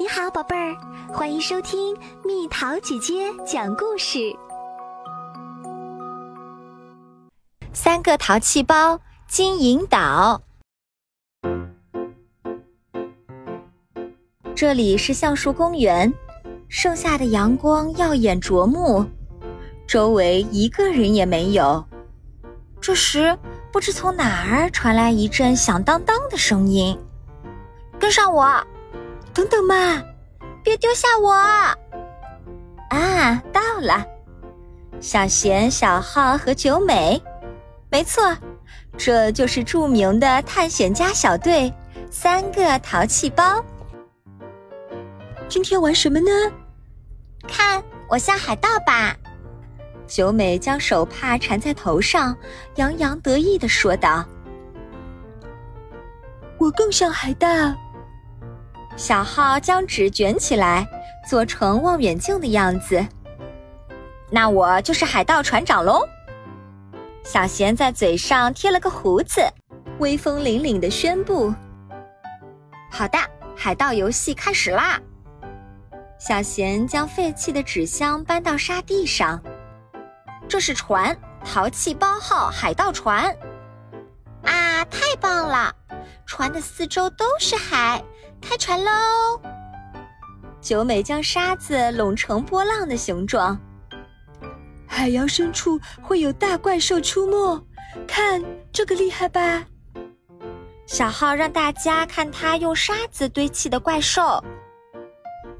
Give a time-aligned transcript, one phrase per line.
[0.00, 0.76] 你好，宝贝儿，
[1.12, 1.92] 欢迎收听
[2.24, 4.32] 蜜桃姐姐讲故事。
[7.72, 10.40] 三个淘气包，金银岛。
[14.54, 16.14] 这里是橡树公园，
[16.68, 19.04] 盛夏的阳光耀眼夺目，
[19.84, 21.84] 周围一个人也没有。
[22.80, 23.36] 这时，
[23.72, 26.96] 不知从哪儿传来一阵响当当的声音，
[27.98, 28.64] 跟上我。
[29.38, 30.02] 等等嘛，
[30.64, 31.30] 别丢下我！
[32.90, 34.04] 啊，到了，
[35.00, 37.22] 小贤、小浩和九美，
[37.88, 38.36] 没错，
[38.96, 41.72] 这就是著名的探险家小队——
[42.10, 43.64] 三个淘气包。
[45.48, 46.30] 今天玩什么呢？
[47.46, 49.14] 看我像海盗吧！
[50.08, 52.36] 九美将手帕缠在头上，
[52.74, 54.24] 洋洋得意的说道
[56.58, 57.46] ：“我更像海盗。”
[58.98, 60.84] 小浩将纸卷起来，
[61.30, 63.06] 做成望远镜的样子。
[64.28, 66.00] 那我就是海盗船长喽。
[67.22, 69.40] 小贤在嘴上贴了个胡子，
[70.00, 71.54] 威风凛凛的宣布
[72.90, 73.18] ：“好的，
[73.54, 75.00] 海盗游戏开始啦！”
[76.18, 79.40] 小贤将废弃的纸箱搬到沙地上。
[80.48, 83.32] 这是船，淘气包号海盗船。
[84.42, 85.72] 啊，太棒了！
[86.26, 88.02] 船的四周都是海。
[88.40, 89.40] 开船喽！
[90.60, 93.58] 九美将沙子拢成波浪的形状。
[94.86, 97.64] 海洋深处会有大怪兽出没，
[98.06, 99.64] 看这个厉害吧！
[100.86, 104.42] 小浩让大家看他用沙子堆砌的怪兽。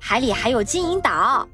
[0.01, 1.47] 海里还有金银岛。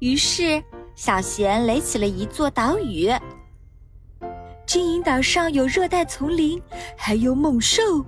[0.00, 0.62] 于是
[0.94, 3.10] 小贤垒起了一座岛屿。
[4.66, 6.62] 金银岛上有热带丛林，
[6.96, 8.04] 还有猛兽。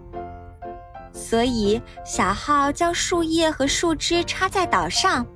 [1.13, 5.27] 所以，小号将树叶和树枝插在岛上。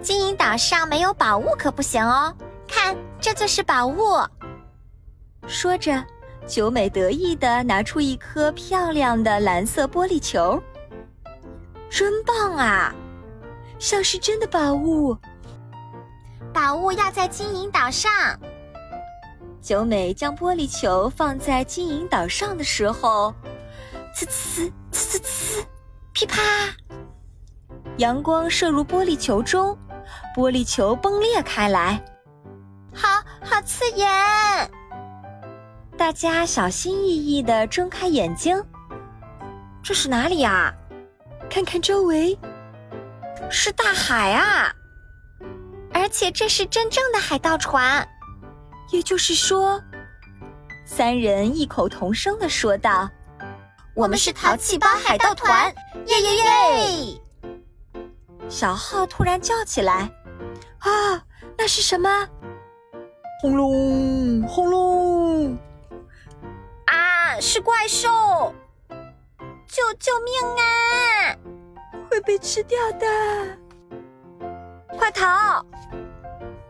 [0.00, 2.32] 金银岛上没有宝物可不行哦，
[2.66, 4.18] 看，这就是宝物。
[5.46, 6.04] 说着，
[6.46, 10.62] 九美得意的拿出一颗漂亮的蓝色玻璃球，
[11.90, 12.94] 真棒啊，
[13.78, 15.16] 像是真的宝物。
[16.52, 18.10] 宝物要在金银岛上。
[19.60, 23.34] 九美将玻璃球放在金银岛上的时候。
[24.14, 25.64] 呲呲呲呲呲，
[26.12, 26.40] 噼啪！
[27.98, 29.76] 阳光射入玻璃球中，
[30.36, 32.02] 玻璃球崩裂开来，
[32.94, 33.08] 好
[33.42, 34.08] 好刺眼！
[35.96, 38.62] 大家小心翼翼的睁开眼睛，
[39.82, 40.72] 这是哪里啊？
[41.50, 42.38] 看看周围，
[43.50, 44.72] 是大海啊！
[45.92, 48.06] 而且这是真正的海盗船，
[48.90, 49.82] 也就是说，
[50.84, 53.08] 三人异口同声的说道。
[53.98, 55.74] 我们是淘气包海盗团，
[56.06, 57.20] 耶耶耶！
[58.48, 60.08] 小浩突然叫起来
[60.78, 61.20] ：“啊，
[61.58, 62.08] 那是什么？
[63.42, 65.58] 轰隆轰隆！
[66.86, 68.54] 啊，是怪兽！
[69.66, 70.32] 救救命
[70.62, 71.34] 啊！
[72.08, 73.06] 会被吃掉的！
[74.96, 75.60] 快逃！”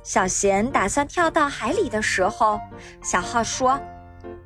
[0.03, 2.59] 小贤打算跳到海里的时候，
[3.03, 3.78] 小浩说：“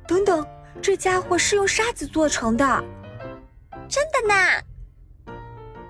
[0.05, 0.45] 等等。”
[0.83, 2.83] 这家伙是用沙子做成的，
[3.87, 4.35] 真的呢。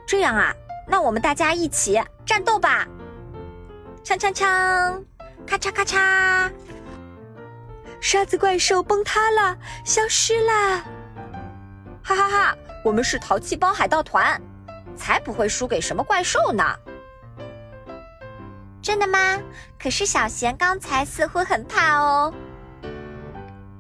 [0.06, 0.54] 这样啊，
[0.88, 2.88] 那我们大家一起战斗吧！
[4.04, 5.04] 锵锵锵，
[5.48, 6.52] 咔嚓咔嚓，
[8.00, 10.86] 沙子怪兽崩塌了，消失了！
[12.04, 14.40] 哈哈哈，我们是淘气包海盗团，
[14.96, 16.64] 才不会输给什么怪兽呢！
[18.80, 19.42] 真的吗？
[19.80, 22.32] 可是小贤刚才似乎很怕哦。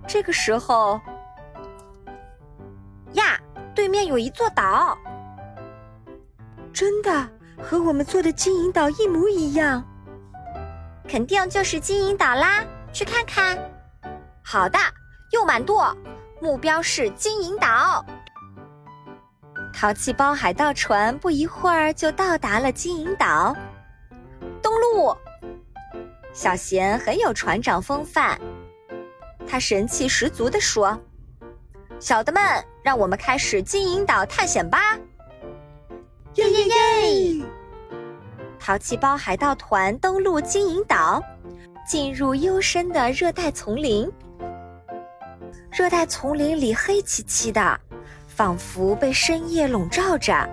[0.07, 0.99] 这个时候，
[3.13, 3.39] 呀，
[3.73, 4.97] 对面有一座岛，
[6.71, 7.27] 真的
[7.61, 9.83] 和我们做的金银岛一模一样，
[11.07, 12.63] 肯定就是金银岛啦！
[12.91, 13.57] 去看看。
[14.43, 14.77] 好的，
[15.31, 15.95] 右满舵，
[16.41, 18.05] 目标是金银岛。
[19.73, 23.55] 淘气包海盗船不一会儿就到达了金银岛，
[24.61, 25.15] 登陆。
[26.33, 28.39] 小贤很有船长风范。
[29.47, 30.99] 他神气十足地说
[31.99, 32.41] ：“小的们，
[32.81, 34.97] 让我们开始金银岛探险吧！”
[36.35, 37.45] 耶耶耶！
[38.59, 41.21] 淘气包海盗团登陆金银岛，
[41.87, 44.11] 进入幽深的热带丛林。
[45.71, 47.79] 热带丛林里黑漆漆的，
[48.27, 50.49] 仿佛被深夜笼罩着。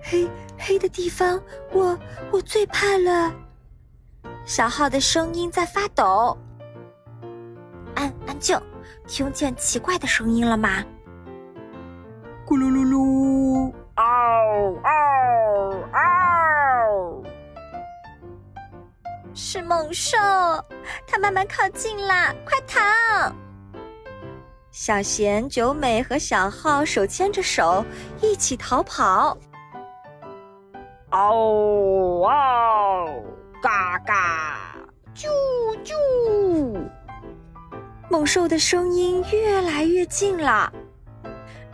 [0.00, 0.26] 黑
[0.56, 1.42] 黑的地方，
[1.72, 1.98] 我
[2.30, 3.34] 我最怕了。
[4.44, 6.38] 小浩的声音在发抖。
[8.36, 8.60] 安静，
[9.08, 10.84] 听见奇怪的声音了吗？
[12.44, 13.72] 咕噜噜噜！
[13.94, 14.04] 嗷
[15.90, 17.24] 嗷！
[19.32, 20.18] 是猛兽，
[21.06, 23.32] 它慢慢靠近啦，快逃！
[24.70, 27.82] 小贤、九美和小浩手牵着手，
[28.20, 29.34] 一起逃跑。
[31.08, 33.08] 嗷嗷！
[33.62, 34.76] 嘎嘎！
[35.14, 35.26] 啾
[35.82, 35.94] 啾！
[38.08, 40.72] 猛兽的声音越来越近了。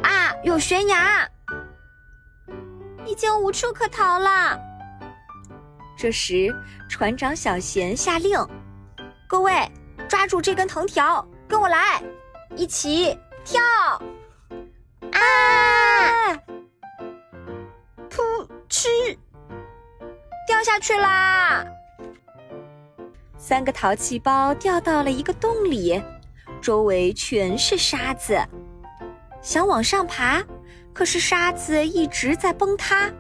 [0.03, 1.29] 啊，有悬崖！
[3.05, 4.59] 已经无处可逃了。
[5.97, 6.55] 这时，
[6.89, 8.39] 船长小贤下令
[9.29, 9.53] ：“各位，
[10.09, 12.03] 抓住这根藤条，跟我来，
[12.57, 13.63] 一起跳！”
[15.13, 15.21] 啊！
[18.11, 18.89] 噗嗤，
[20.47, 21.65] 掉下去啦！
[23.37, 26.03] 三个淘气包掉到了一个洞里，
[26.63, 28.41] 周围全是沙子。
[29.43, 30.43] 想往上爬，
[30.95, 33.11] 可是沙子一直在崩塌，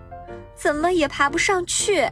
[0.54, 2.08] 怎么也爬不上去。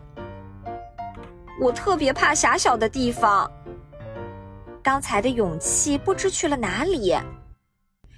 [1.60, 3.50] 我特别怕狭小的地方，
[4.82, 7.16] 刚才的勇气不知去了哪里。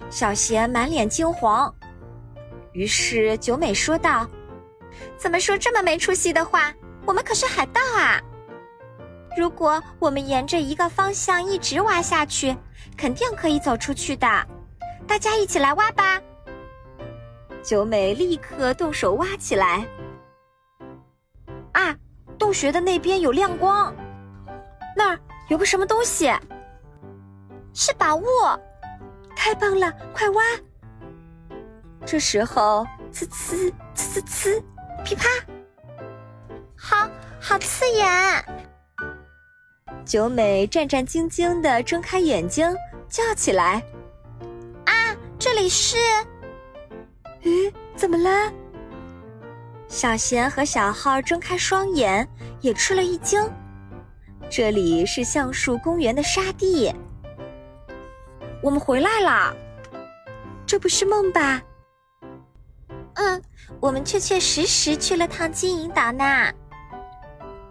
[0.09, 1.73] 小贤满脸惊慌，
[2.71, 4.27] 于是九美说道
[5.17, 6.73] ：“怎么说这么没出息的话？
[7.05, 8.19] 我们可是海盗啊！
[9.37, 12.55] 如果我们沿着一个方向一直挖下去，
[12.97, 14.27] 肯定可以走出去的。
[15.07, 16.21] 大家一起来挖吧！”
[17.63, 19.85] 九美立刻动手挖起来。
[21.71, 21.95] 啊！
[22.37, 23.95] 洞穴的那边有亮光，
[24.95, 26.31] 那儿有个什么东西，
[27.73, 28.25] 是宝物，
[29.35, 29.91] 太棒了！
[30.13, 30.43] 快挖！
[32.05, 34.63] 这时候，呲呲呲呲呲，
[35.05, 35.29] 噼啪，
[36.75, 37.09] 好
[37.39, 38.45] 好刺眼！
[40.05, 42.75] 九美战战兢兢地睁开眼睛，
[43.09, 43.81] 叫起来
[44.85, 45.97] ：“啊，这里是……
[47.41, 48.51] 咦，怎么了？”
[49.87, 52.27] 小贤和小浩睁开双眼，
[52.61, 53.41] 也吃了一惊。
[54.49, 56.93] 这里是橡树公园的沙地，
[58.61, 59.53] 我们回来啦！
[60.65, 61.61] 这不是梦吧？
[63.15, 63.41] 嗯，
[63.79, 66.51] 我们确确实实去了趟金银岛呢。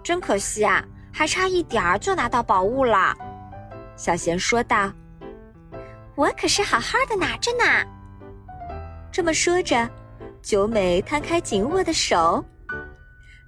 [0.02, 3.14] 真可惜啊，还差一点儿就拿到宝物了。
[3.96, 4.90] 小贤说道
[6.16, 7.86] ：“我可是好好的拿着呢。”
[9.12, 9.88] 这么说着。
[10.42, 12.44] 九美摊开紧握的手，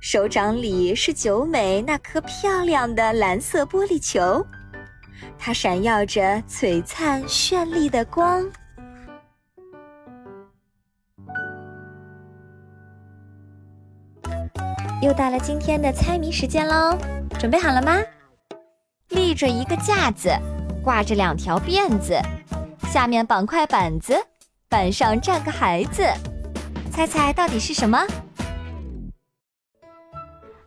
[0.01, 4.47] 手掌里是九美那颗漂亮的蓝色玻璃球，
[5.37, 8.49] 它闪耀着璀璨绚丽的光。
[15.05, 16.97] 又到了今天的猜谜时间喽，
[17.39, 18.01] 准备好了吗？
[19.11, 20.31] 立着一个架子，
[20.83, 22.19] 挂着两条辫子，
[22.89, 24.17] 下面绑块板子，
[24.67, 26.03] 板上站个孩子。
[26.91, 28.03] 猜猜到底是什么？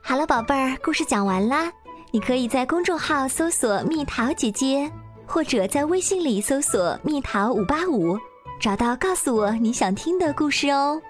[0.04, 1.72] 好了，宝贝儿，故事讲完啦。
[2.12, 4.92] 你可以在公众号搜索“蜜桃姐姐”，
[5.26, 8.16] 或者在微信里搜索“蜜桃五八五”，
[8.62, 11.02] 找到告诉我你想听的故事哦。